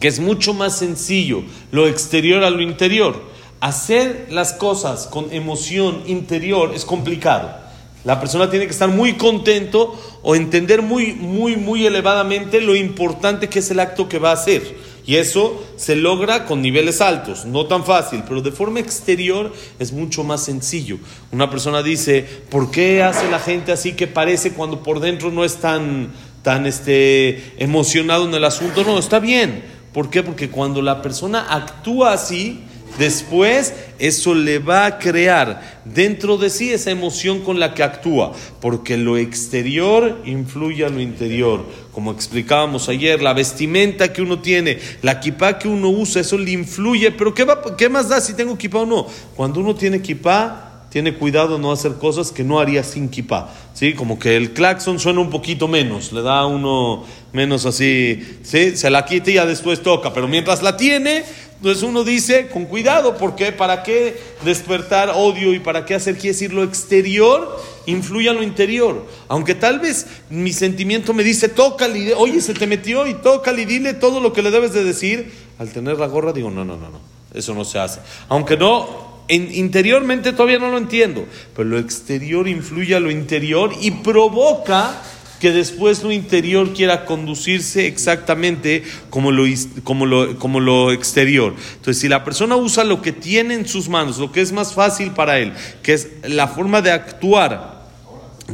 que 0.00 0.08
es 0.08 0.20
mucho 0.20 0.54
más 0.54 0.78
sencillo 0.78 1.42
lo 1.70 1.86
exterior 1.86 2.44
a 2.44 2.50
lo 2.50 2.60
interior. 2.60 3.22
Hacer 3.60 4.28
las 4.30 4.52
cosas 4.52 5.06
con 5.06 5.32
emoción 5.32 6.02
interior 6.06 6.72
es 6.74 6.84
complicado. 6.84 7.66
La 8.04 8.20
persona 8.20 8.48
tiene 8.48 8.66
que 8.66 8.72
estar 8.72 8.88
muy 8.88 9.14
contento 9.14 10.00
o 10.22 10.36
entender 10.36 10.80
muy, 10.80 11.12
muy, 11.12 11.56
muy 11.56 11.86
elevadamente 11.86 12.60
lo 12.60 12.76
importante 12.76 13.48
que 13.48 13.58
es 13.58 13.70
el 13.72 13.80
acto 13.80 14.08
que 14.08 14.20
va 14.20 14.30
a 14.30 14.34
hacer. 14.34 14.76
Y 15.06 15.16
eso 15.16 15.64
se 15.76 15.96
logra 15.96 16.44
con 16.44 16.62
niveles 16.62 17.00
altos, 17.00 17.46
no 17.46 17.66
tan 17.66 17.84
fácil, 17.84 18.22
pero 18.28 18.42
de 18.42 18.52
forma 18.52 18.80
exterior 18.80 19.52
es 19.78 19.92
mucho 19.92 20.24
más 20.24 20.44
sencillo. 20.44 20.98
Una 21.32 21.48
persona 21.50 21.82
dice, 21.82 22.24
¿por 22.48 22.70
qué 22.70 23.02
hace 23.02 23.30
la 23.30 23.38
gente 23.38 23.72
así 23.72 23.94
que 23.94 24.06
parece 24.06 24.52
cuando 24.52 24.82
por 24.82 25.00
dentro 25.00 25.30
no 25.30 25.44
es 25.44 25.56
tan, 25.56 26.12
tan 26.42 26.66
este, 26.66 27.54
emocionado 27.58 28.28
en 28.28 28.34
el 28.34 28.44
asunto? 28.44 28.84
No, 28.84 28.98
está 28.98 29.20
bien. 29.20 29.75
¿Por 29.96 30.10
qué? 30.10 30.22
Porque 30.22 30.50
cuando 30.50 30.82
la 30.82 31.00
persona 31.00 31.46
actúa 31.48 32.12
así, 32.12 32.62
Después 32.98 33.74
eso 33.98 34.34
le 34.34 34.58
va 34.58 34.86
a 34.86 34.98
crear 34.98 35.82
dentro 35.84 36.38
de 36.38 36.48
sí 36.48 36.72
esa 36.72 36.90
emoción 36.90 37.40
con 37.40 37.60
la 37.60 37.74
que 37.74 37.82
actúa, 37.82 38.32
porque 38.58 38.96
lo 38.96 39.18
exterior 39.18 40.22
influye 40.24 40.82
a 40.86 40.88
lo 40.88 41.00
interior. 41.00 41.66
Como 41.92 42.10
explicábamos 42.10 42.88
ayer, 42.88 43.20
la 43.20 43.34
vestimenta 43.34 44.14
que 44.14 44.22
uno 44.22 44.40
tiene, 44.40 44.78
la 45.02 45.12
equipa 45.12 45.58
que 45.58 45.68
uno 45.68 45.90
usa, 45.90 46.22
eso 46.22 46.38
le 46.38 46.52
influye, 46.52 47.10
pero 47.10 47.34
¿qué, 47.34 47.44
va, 47.44 47.76
¿qué 47.76 47.90
más 47.90 48.08
da 48.08 48.18
si 48.20 48.32
tengo 48.32 48.54
equipa 48.54 48.78
o 48.78 48.86
no? 48.86 49.06
Cuando 49.34 49.60
uno 49.60 49.74
tiene 49.74 49.98
equipa, 49.98 50.75
tiene 50.90 51.14
cuidado 51.14 51.58
no 51.58 51.72
hacer 51.72 51.94
cosas 51.94 52.32
que 52.32 52.44
no 52.44 52.58
haría 52.58 52.82
sin 52.82 53.08
kippah. 53.08 53.50
¿sí? 53.74 53.94
Como 53.94 54.18
que 54.18 54.36
el 54.36 54.52
claxon 54.52 54.98
suena 54.98 55.20
un 55.20 55.30
poquito 55.30 55.68
menos, 55.68 56.12
le 56.12 56.22
da 56.22 56.46
uno 56.46 57.04
menos 57.32 57.66
así, 57.66 58.22
¿sí? 58.42 58.76
se 58.76 58.90
la 58.90 59.04
quita 59.04 59.30
y 59.30 59.34
ya 59.34 59.46
después 59.46 59.82
toca, 59.82 60.14
pero 60.14 60.26
mientras 60.26 60.62
la 60.62 60.76
tiene, 60.76 61.24
entonces 61.56 61.82
uno 61.82 62.04
dice, 62.04 62.48
con 62.48 62.66
cuidado, 62.66 63.16
porque 63.16 63.50
¿para 63.50 63.82
qué 63.82 64.18
despertar 64.44 65.10
odio 65.14 65.54
y 65.54 65.58
para 65.58 65.86
qué 65.86 65.94
hacer, 65.94 66.14
quiere 66.14 66.28
decir, 66.28 66.52
lo 66.52 66.62
exterior 66.62 67.62
influye 67.86 68.28
a 68.28 68.34
lo 68.34 68.42
interior? 68.42 69.06
Aunque 69.28 69.54
tal 69.54 69.80
vez 69.80 70.06
mi 70.28 70.52
sentimiento 70.52 71.14
me 71.14 71.24
dice, 71.24 71.48
tócale, 71.48 72.14
oye, 72.14 72.42
se 72.42 72.52
te 72.52 72.66
metió 72.66 73.06
y 73.06 73.14
tócale 73.14 73.62
y 73.62 73.64
dile 73.64 73.94
todo 73.94 74.20
lo 74.20 74.34
que 74.34 74.42
le 74.42 74.50
debes 74.50 74.74
de 74.74 74.84
decir. 74.84 75.32
Al 75.58 75.70
tener 75.70 75.98
la 75.98 76.06
gorra 76.06 76.34
digo, 76.34 76.50
no, 76.50 76.62
no, 76.64 76.76
no, 76.76 76.90
no, 76.90 77.00
eso 77.32 77.54
no 77.54 77.64
se 77.64 77.78
hace. 77.78 78.00
Aunque 78.28 78.58
no, 78.58 79.05
interiormente 79.28 80.32
todavía 80.32 80.58
no 80.58 80.70
lo 80.70 80.78
entiendo, 80.78 81.26
pero 81.54 81.68
lo 81.68 81.78
exterior 81.78 82.48
influye 82.48 82.94
a 82.94 83.00
lo 83.00 83.10
interior 83.10 83.72
y 83.80 83.90
provoca 83.90 85.02
que 85.40 85.52
después 85.52 86.02
lo 86.02 86.12
interior 86.12 86.72
quiera 86.72 87.04
conducirse 87.04 87.86
exactamente 87.86 88.82
como 89.10 89.32
lo, 89.32 89.44
como, 89.84 90.06
lo, 90.06 90.38
como 90.38 90.60
lo 90.60 90.92
exterior. 90.92 91.54
Entonces, 91.74 92.00
si 92.00 92.08
la 92.08 92.24
persona 92.24 92.56
usa 92.56 92.84
lo 92.84 93.02
que 93.02 93.12
tiene 93.12 93.54
en 93.54 93.68
sus 93.68 93.88
manos, 93.88 94.18
lo 94.18 94.32
que 94.32 94.40
es 94.40 94.52
más 94.52 94.74
fácil 94.74 95.10
para 95.10 95.38
él, 95.38 95.52
que 95.82 95.92
es 95.92 96.08
la 96.24 96.48
forma 96.48 96.80
de 96.82 96.92
actuar, 96.92 97.76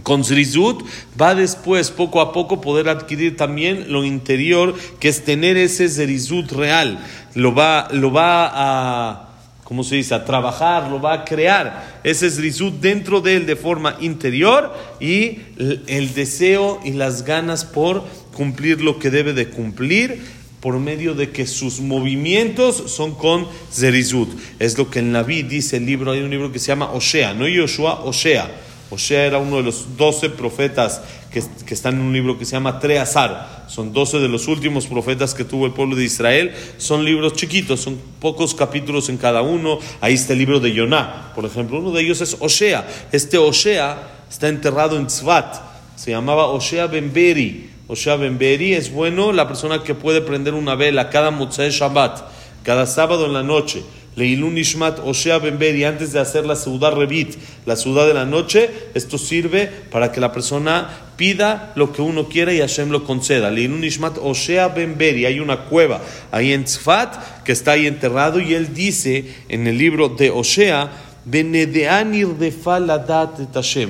con 0.02 0.24
Zrizut 0.24 0.82
va 1.20 1.34
después, 1.34 1.90
poco 1.90 2.20
a 2.20 2.32
poco, 2.32 2.62
poder 2.62 2.88
adquirir 2.88 3.36
también 3.36 3.92
lo 3.92 4.04
interior, 4.04 4.74
que 4.98 5.08
es 5.08 5.24
tener 5.24 5.56
ese 5.58 5.88
Zrizut 5.88 6.50
real. 6.52 7.04
Lo 7.34 7.54
va, 7.54 7.88
lo 7.92 8.10
va 8.10 8.50
a 8.52 9.31
¿cómo 9.72 9.84
se 9.84 9.96
dice?, 9.96 10.14
a 10.14 10.26
trabajar, 10.26 10.90
lo 10.90 11.00
va 11.00 11.14
a 11.14 11.24
crear. 11.24 12.00
Ese 12.04 12.26
es 12.26 12.36
Rizut 12.36 12.74
dentro 12.74 13.22
de 13.22 13.36
él 13.36 13.46
de 13.46 13.56
forma 13.56 13.96
interior 14.02 14.70
y 15.00 15.38
el 15.86 16.12
deseo 16.12 16.78
y 16.84 16.90
las 16.90 17.24
ganas 17.24 17.64
por 17.64 18.04
cumplir 18.36 18.82
lo 18.82 18.98
que 18.98 19.08
debe 19.08 19.32
de 19.32 19.48
cumplir 19.48 20.20
por 20.60 20.78
medio 20.78 21.14
de 21.14 21.30
que 21.30 21.46
sus 21.46 21.80
movimientos 21.80 22.92
son 22.92 23.14
con 23.14 23.48
Zerizut. 23.72 24.28
Es 24.58 24.76
lo 24.76 24.90
que 24.90 24.98
en 24.98 25.14
vida 25.24 25.48
dice 25.48 25.78
el 25.78 25.86
libro, 25.86 26.12
hay 26.12 26.20
un 26.20 26.28
libro 26.28 26.52
que 26.52 26.58
se 26.58 26.66
llama 26.66 26.92
Osea, 26.92 27.32
no 27.32 27.48
Yoshua, 27.48 28.04
Osea. 28.04 28.50
Osea 28.92 29.24
era 29.24 29.38
uno 29.38 29.56
de 29.56 29.62
los 29.62 29.96
doce 29.96 30.28
profetas 30.28 31.00
que, 31.30 31.42
están 31.72 31.94
en 31.94 32.02
un 32.02 32.12
libro 32.12 32.38
que 32.38 32.44
se 32.44 32.52
llama 32.52 32.78
Treazar. 32.78 33.64
Son 33.66 33.90
doce 33.90 34.18
de 34.18 34.28
los 34.28 34.48
últimos 34.48 34.86
profetas 34.86 35.32
que 35.32 35.44
tuvo 35.44 35.64
el 35.64 35.72
pueblo 35.72 35.96
de 35.96 36.04
Israel. 36.04 36.52
Son 36.76 37.02
libros 37.02 37.32
chiquitos, 37.32 37.80
son 37.80 37.98
pocos 38.20 38.54
capítulos 38.54 39.08
en 39.08 39.16
cada 39.16 39.40
uno. 39.40 39.78
Ahí 40.02 40.12
está 40.12 40.34
el 40.34 40.40
libro 40.40 40.60
de 40.60 40.74
Yoná, 40.74 41.32
por 41.34 41.46
ejemplo. 41.46 41.78
Uno 41.78 41.90
de 41.92 42.02
ellos 42.02 42.20
es 42.20 42.36
Osea. 42.38 42.86
Este 43.12 43.38
Osea 43.38 44.26
está 44.28 44.48
enterrado 44.48 44.98
en 44.98 45.06
Tzvat. 45.06 45.56
Se 45.96 46.10
llamaba 46.10 46.48
Osea 46.48 46.86
Benberi. 46.86 47.70
Osea 47.88 48.16
Benberi 48.16 48.74
es 48.74 48.92
bueno 48.92 49.32
la 49.32 49.48
persona 49.48 49.82
que 49.82 49.94
puede 49.94 50.20
prender 50.20 50.52
una 50.52 50.74
vela 50.74 51.08
cada 51.08 51.30
Motzei 51.30 51.70
Shabbat, 51.70 52.24
cada 52.62 52.86
sábado 52.86 53.24
en 53.24 53.32
la 53.32 53.42
noche 53.42 53.82
Leilun 54.14 54.58
Ishmat 54.58 54.98
Osea 54.98 55.38
Benberi, 55.38 55.84
antes 55.84 56.12
de 56.12 56.20
hacer 56.20 56.44
la 56.44 56.54
ciudad 56.54 56.94
Revit, 56.94 57.36
la 57.64 57.76
ciudad 57.76 58.06
de 58.06 58.12
la 58.12 58.26
noche, 58.26 58.68
esto 58.94 59.16
sirve 59.16 59.70
para 59.90 60.12
que 60.12 60.20
la 60.20 60.32
persona 60.32 60.90
pida 61.16 61.72
lo 61.76 61.92
que 61.92 62.02
uno 62.02 62.28
quiera 62.28 62.52
y 62.52 62.58
Hashem 62.58 62.90
lo 62.90 63.04
conceda. 63.04 63.50
Leilun 63.50 63.84
Ishmat 63.84 64.18
Osea 64.18 64.68
Benberi, 64.68 65.24
hay 65.24 65.40
una 65.40 65.64
cueva 65.64 66.02
ahí 66.30 66.52
en 66.52 66.64
Tzfat 66.64 67.42
que 67.42 67.52
está 67.52 67.72
ahí 67.72 67.86
enterrado 67.86 68.38
y 68.38 68.52
él 68.54 68.74
dice 68.74 69.32
en 69.48 69.66
el 69.66 69.78
libro 69.78 70.10
de 70.10 70.30
Osea, 70.30 70.90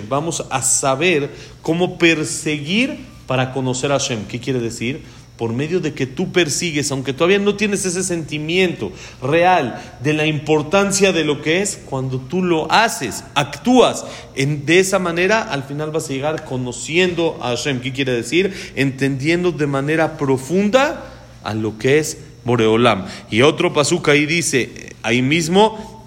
Vamos 0.09 0.45
a 0.51 0.63
saber 0.63 1.31
cómo 1.63 1.99
perseguir 1.99 2.99
para 3.27 3.53
conocer 3.53 3.91
a 3.91 3.99
Hashem. 3.99 4.27
¿Qué 4.27 4.39
quiere 4.39 4.61
decir? 4.61 5.01
Por 5.43 5.53
medio 5.53 5.81
de 5.81 5.93
que 5.93 6.07
tú 6.07 6.31
persigues, 6.31 6.93
aunque 6.93 7.13
todavía 7.13 7.41
no 7.41 7.57
tienes 7.57 7.85
ese 7.85 8.05
sentimiento 8.05 8.93
real 9.21 9.83
de 10.01 10.13
la 10.13 10.25
importancia 10.25 11.13
de 11.13 11.25
lo 11.25 11.43
que 11.43 11.63
es, 11.63 11.81
cuando 11.85 12.21
tú 12.21 12.45
lo 12.45 12.71
haces, 12.71 13.25
actúas 13.35 14.05
en, 14.37 14.65
de 14.67 14.79
esa 14.79 15.01
manera, 15.01 15.43
al 15.43 15.65
final 15.65 15.91
vas 15.91 16.09
a 16.09 16.13
llegar 16.13 16.45
conociendo 16.45 17.41
a 17.43 17.49
Hashem. 17.49 17.81
¿Qué 17.81 17.93
quiere 17.93 18.13
decir? 18.13 18.55
Entendiendo 18.77 19.51
de 19.51 19.67
manera 19.67 20.17
profunda 20.17 21.07
a 21.43 21.55
lo 21.55 21.77
que 21.77 21.99
es 21.99 22.19
Boreolam. 22.45 23.07
Y 23.29 23.43
otro 23.43 23.73
pasuca 23.73 24.13
ahí 24.13 24.27
dice, 24.27 24.95
ahí 25.03 25.23
mismo, 25.23 26.07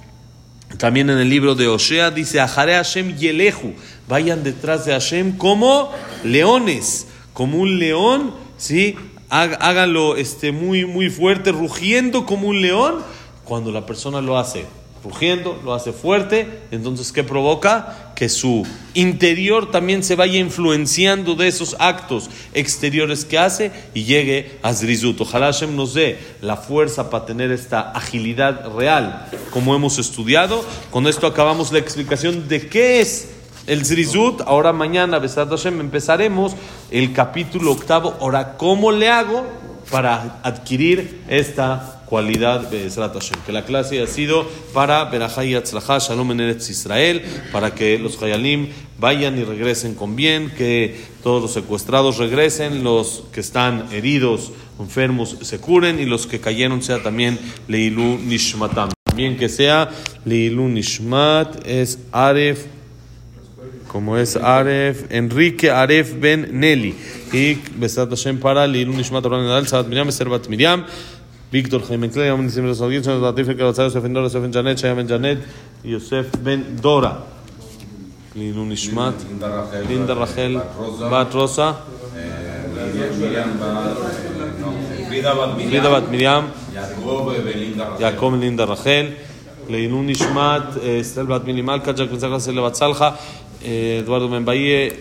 también 0.77 1.09
en 1.09 1.17
el 1.17 1.29
libro 1.29 1.55
de 1.55 1.67
Osea, 1.67 2.09
dice, 2.09 2.39
Ajare 2.39 2.75
Hashem 2.75 3.17
Yelehu, 3.17 3.73
vayan 4.07 4.45
detrás 4.45 4.85
de 4.85 4.93
Hashem 4.93 5.35
como 5.35 5.91
leones, 6.23 7.07
como 7.33 7.57
un 7.57 7.79
león, 7.79 8.33
¿sí? 8.55 8.95
Háganlo 9.29 10.15
este, 10.15 10.51
muy, 10.51 10.85
muy 10.85 11.09
fuerte, 11.09 11.51
rugiendo 11.51 12.25
como 12.25 12.47
un 12.47 12.61
león, 12.61 12.95
cuando 13.43 13.71
la 13.71 13.85
persona 13.85 14.21
lo 14.21 14.37
hace 14.37 14.65
rugiendo, 15.05 15.61
lo 15.63 15.75
hace 15.75 15.93
fuerte, 15.93 16.47
entonces 16.71 17.11
¿qué 17.11 17.23
provoca? 17.23 18.11
Que 18.15 18.27
su 18.27 18.65
interior 18.95 19.69
también 19.69 20.03
se 20.03 20.15
vaya 20.15 20.39
influenciando 20.39 21.35
de 21.35 21.47
esos 21.47 21.75
actos 21.77 22.29
exteriores 22.53 23.23
que 23.23 23.37
hace 23.37 23.71
y 23.93 24.05
llegue 24.05 24.57
a 24.63 24.73
Zrizut. 24.73 25.21
Ojalá 25.21 25.47
Hashem 25.47 25.75
nos 25.75 25.93
dé 25.93 26.17
la 26.41 26.57
fuerza 26.57 27.11
para 27.11 27.25
tener 27.25 27.51
esta 27.51 27.91
agilidad 27.91 28.73
real, 28.75 29.29
como 29.51 29.75
hemos 29.75 29.99
estudiado. 29.99 30.65
Con 30.89 31.05
esto 31.05 31.27
acabamos 31.27 31.71
la 31.71 31.79
explicación 31.79 32.47
de 32.47 32.67
qué 32.67 33.01
es 33.01 33.34
el 33.67 33.85
Zrizut, 33.85 34.41
ahora 34.45 34.73
mañana, 34.73 35.19
Besat 35.19 35.49
Hashem, 35.49 35.79
empezaremos 35.79 36.55
el 36.91 37.13
capítulo 37.13 37.71
octavo. 37.71 38.15
Ahora, 38.19 38.57
¿cómo 38.57 38.91
le 38.91 39.09
hago 39.09 39.43
para 39.89 40.39
adquirir 40.43 41.21
esta 41.27 42.03
cualidad 42.05 42.69
de 42.69 42.89
Hashem? 42.89 43.39
Que 43.45 43.51
la 43.51 43.65
clase 43.65 44.01
ha 44.01 44.07
sido 44.07 44.47
para 44.73 45.05
Berajay 45.05 45.55
Atzlachá, 45.55 45.97
Shalom 45.97 46.31
en 46.31 46.41
Eretz 46.41 46.69
Israel, 46.69 47.23
para 47.51 47.73
que 47.73 47.97
los 47.97 48.21
Hayalim 48.21 48.69
vayan 48.99 49.37
y 49.39 49.43
regresen 49.43 49.95
con 49.95 50.15
bien, 50.15 50.51
que 50.55 50.95
todos 51.23 51.41
los 51.41 51.53
secuestrados 51.53 52.17
regresen, 52.17 52.83
los 52.83 53.23
que 53.33 53.39
están 53.39 53.91
heridos, 53.91 54.51
enfermos, 54.79 55.37
se 55.41 55.59
curen 55.59 55.99
y 55.99 56.05
los 56.05 56.27
que 56.27 56.39
cayeron 56.39 56.83
sea 56.83 57.01
también 57.01 57.39
Leilu 57.67 58.19
Nishmatam. 58.19 58.89
También 59.03 59.37
que 59.37 59.49
sea 59.49 59.89
Leilu 60.23 60.67
Nishmat, 60.67 61.65
es 61.65 61.99
Aref 62.11 62.74
como 63.94 64.16
es 64.16 64.36
Aref, 64.36 65.04
Enrique 65.10 65.70
Aref 65.70 66.14
Ben 66.20 66.48
Nelly. 66.52 66.94
Y 67.32 67.54
Besat 67.76 68.10
Hashem 68.10 68.38
para 68.38 68.66
Lilun 68.66 68.96
Nishmat 68.96 69.24
Oran 69.24 69.44
Nadal, 69.44 69.66
Sabat 69.66 69.88
Miriam, 69.88 70.08
Servat 70.10 70.48
Miriam. 70.48 70.84
Víctor 71.52 71.82
Jaime 71.88 72.08
Clay, 72.08 72.28
Amén 72.28 72.46
Nisim 72.46 72.64
Resogit, 72.64 73.04
Shon 73.04 73.20
Latif, 73.20 73.46
Karatzah, 73.46 73.84
Yosef 73.84 74.02
Ben 74.02 74.14
Dora, 74.14 74.26
Yosef 74.26 74.42
Ben 74.42 74.52
Janet, 74.52 74.78
Shaya 74.78 74.94
Ben 74.94 75.08
Janet, 75.08 75.38
Yosef 75.82 76.30
Ben 76.38 76.76
Dora. 76.80 77.24
Linu 78.36 78.64
Nishmat, 78.66 79.14
Linda 79.88 80.14
Rachel, 80.14 80.62
Bat 81.10 81.34
Rosa, 81.34 81.76
Frida 85.08 85.90
Bat 85.90 86.10
Miriam, 86.10 86.44
יעקב 88.00 88.34
לינדה 88.40 88.64
רחל, 88.64 89.06
לעילוי 89.68 90.06
נשמת 90.06 90.62
אה, 90.82 91.00
אסתר 91.00 91.24
בת 91.24 91.44
מילי 91.44 91.62
מלכה, 91.62 91.92
ג'ק 91.92 92.10
בן 92.10 92.18
זכר 92.18 92.40
סלע 92.40 92.62
בת 92.66 92.74
סלחה, 92.74 93.10
Eduardo 93.65 94.29
Membaye, 94.29 94.93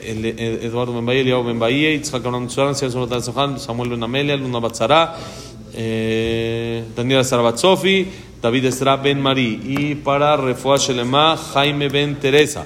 Eduardo 0.62 0.92
Membaye, 0.92 1.20
Eliao 1.20 1.42
Membaye, 1.44 1.94
Itzhak 1.94 2.24
Abraham 2.24 2.48
Tsuran, 2.48 2.74
Siazun 2.74 3.08
Sohan, 3.20 3.58
Samuel 3.58 3.90
Luna 3.90 4.08
Melia, 4.08 4.36
Luna 4.36 4.58
Batzara, 4.58 5.14
eh, 5.74 6.84
Daniela 6.96 7.24
Sarabatsofi, 7.24 8.06
David 8.40 8.64
Esra 8.64 8.96
Ben 8.96 9.20
Marí. 9.20 9.60
Y 9.64 9.94
para 9.96 10.36
Refuah 10.36 10.78
Shelema, 10.78 11.36
Jaime 11.36 11.90
Ben 11.90 12.16
Teresa, 12.18 12.64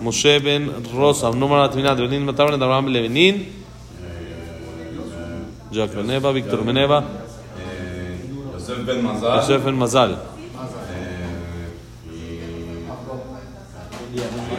Moshe 0.00 0.38
Ben 0.38 0.70
Rosa, 0.94 1.30
Número 1.32 1.60
Latinado, 1.62 2.02
Leonin 2.02 2.24
Matabran, 2.24 2.62
Abraham 2.62 2.86
Levenin, 2.86 3.48
Jack 5.72 5.94
Meneva, 5.94 6.32
Víctor 6.32 6.64
Meneva, 6.64 7.02
Yosef 8.52 8.86
Ben 8.86 9.02
Mazal. 9.02 9.36
Yosef 9.38 9.64
Ben 9.64 9.74
Mazal. 9.74 10.12
Eh, 14.14 14.51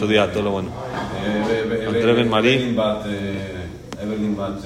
estudiar 0.00 0.32
todo 0.32 0.42
lo 0.44 0.50
bueno. 0.52 0.70
André 1.86 2.10
eh, 2.10 2.14
Ben 2.14 2.30
Marí. 2.30 2.54
Evelyn 4.00 4.34
Bat 4.34 4.56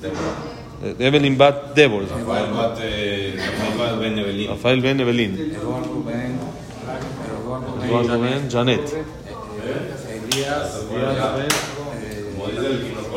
Deborah. 0.00 0.94
Evelyn 0.98 1.36
Bat 1.36 1.74
Deborah. 1.74 2.06
Rafael 4.48 4.80
Ben 4.80 5.00
Evelyn. 5.00 5.56
Eduardo 7.84 8.20
Ben 8.20 8.48
Janet. 8.48 8.94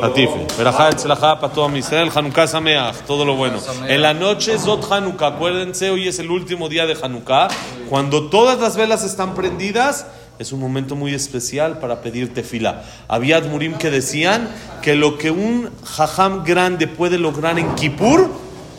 Latife. 0.01 0.47
Verajá 0.57 0.89
Etzlajá 0.89 1.39
para 1.39 1.53
todo 1.53 1.77
Israel. 1.77 2.09
Hanukkah 2.13 2.47
Sameach. 2.47 3.05
Todo 3.05 3.23
lo 3.25 3.35
bueno. 3.35 3.59
En 3.87 4.01
la 4.01 4.15
noche 4.15 4.55
es 4.55 4.63
Zot 4.63 4.91
Hanukkah. 4.91 5.27
Acuérdense, 5.27 5.91
hoy 5.91 6.07
es 6.07 6.17
el 6.17 6.31
último 6.31 6.67
día 6.67 6.87
de 6.87 6.97
Hanukkah. 6.99 7.49
Cuando 7.89 8.29
todas 8.29 8.59
las 8.59 8.75
velas 8.75 9.03
están 9.03 9.35
prendidas 9.35 10.07
es 10.41 10.51
un 10.51 10.59
momento 10.59 10.95
muy 10.95 11.13
especial 11.13 11.77
para 11.77 12.01
pedir 12.01 12.33
tefila. 12.33 12.83
Había 13.07 13.37
Admurim 13.37 13.77
que 13.77 13.91
decían 13.91 14.49
que 14.81 14.95
lo 14.95 15.17
que 15.19 15.29
un 15.29 15.69
jajam 15.83 16.43
grande 16.43 16.87
puede 16.87 17.19
lograr 17.19 17.59
en 17.59 17.75
Kippur, 17.75 18.27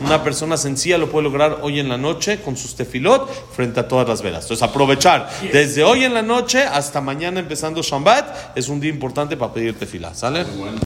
una 0.01 0.21
persona 0.21 0.57
sencilla 0.57 0.97
lo 0.97 1.09
puede 1.09 1.23
lograr 1.23 1.59
hoy 1.61 1.79
en 1.79 1.87
la 1.87 1.97
noche 1.97 2.41
con 2.41 2.57
sus 2.57 2.75
tefilot 2.75 3.29
frente 3.53 3.79
a 3.79 3.87
todas 3.87 4.07
las 4.07 4.21
velas. 4.21 4.43
Entonces 4.43 4.67
aprovechar 4.67 5.29
desde 5.53 5.83
hoy 5.83 6.03
en 6.03 6.13
la 6.13 6.21
noche 6.21 6.63
hasta 6.63 6.99
mañana 6.99 7.39
empezando 7.39 7.81
Shabbat 7.81 8.57
es 8.57 8.67
un 8.67 8.81
día 8.81 8.91
importante 8.91 9.37
para 9.37 9.53
pedir 9.53 9.79
tefila. 9.79 10.13
¿Sale? 10.13 10.45